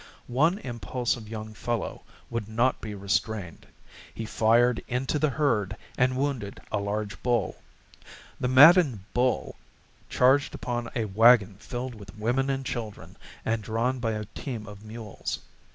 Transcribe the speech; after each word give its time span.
One 0.25 0.57
impulsive 0.57 1.29
young 1.29 1.53
fellow 1.53 2.01
would 2.31 2.47
not 2.47 2.81
be 2.81 2.95
restrained; 2.95 3.67
he 4.11 4.25
fired 4.25 4.83
into 4.87 5.19
the 5.19 5.29
herd 5.29 5.77
and 5.95 6.17
wounded 6.17 6.59
a 6.71 6.79
large 6.79 7.21
bull. 7.21 7.61
The 8.39 8.47
maddened 8.47 9.01
bull 9.13 9.57
charged 10.09 10.55
upon 10.55 10.89
a 10.95 11.05
wagon 11.05 11.53
filled 11.59 11.93
with 11.93 12.17
women 12.17 12.49
and 12.49 12.65
children 12.65 13.15
and 13.45 13.61
drawn 13.61 13.99
by 13.99 14.13
a 14.13 14.25
team 14.33 14.65
of 14.65 14.83
mules. 14.83 15.37